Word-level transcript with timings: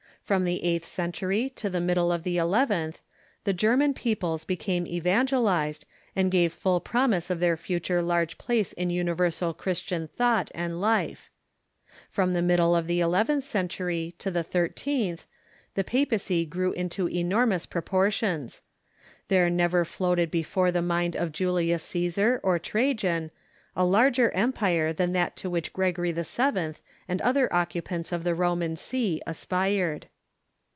From 0.23 0.45
the 0.45 0.63
eighth 0.63 0.85
EETROSPECT 0.85 0.97
191 1.21 1.49
centtiry 1.51 1.55
to 1.55 1.69
the 1.69 1.81
middle 1.85 2.09
of 2.09 2.23
the 2.23 2.37
eleventh 2.37 3.01
the 3.43 3.51
German 3.51 3.93
peoples 3.93 4.45
be 4.45 4.55
came 4.55 4.87
evangelized, 4.87 5.83
and 6.15 6.31
gave 6.31 6.53
full 6.53 6.79
promise 6.79 7.29
of 7.29 7.41
their 7.41 7.57
future 7.57 8.01
large 8.01 8.37
place 8.37 8.71
in 8.71 8.89
universal 8.91 9.53
Christian 9.53 10.07
thought 10.07 10.49
and 10.55 10.79
life. 10.79 11.29
From 12.09 12.29
stages 12.31 12.37
of 12.37 12.45
^j 12.45 12.47
j^jjidie 12.61 12.79
of 12.79 12.87
the 12.87 12.99
eleventh 13.01 13.43
century 13.43 14.15
to 14.19 14.31
the 14.31 14.41
thirteenth 14.41 15.25
Progress.• 15.25 15.67
m 15.67 15.71
the 15.73 15.83
papacy 15.83 16.45
grew 16.45 16.71
into 16.71 17.09
enormous 17.09 17.65
proportions. 17.65 18.61
There 19.27 19.49
never 19.49 19.83
floated 19.83 20.31
before 20.31 20.71
the 20.71 20.81
mind 20.81 21.17
of 21.17 21.33
Julius 21.33 21.85
Ctesar 21.85 22.39
or 22.41 22.57
Trajan 22.57 23.31
a 23.75 23.83
larger 23.85 24.31
empire 24.31 24.93
than 24.93 25.11
that 25.11 25.35
to 25.37 25.49
which 25.49 25.73
Gregory 25.73 26.13
VII. 26.13 26.75
and 27.09 27.19
other 27.21 27.51
oc 27.53 27.71
cupants 27.73 28.13
of 28.13 28.23
the 28.23 28.35
Roman 28.35 28.77
see 28.77 29.21
aspired. 29.27 30.05